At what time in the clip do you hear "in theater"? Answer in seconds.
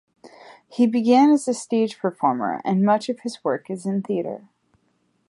3.85-4.49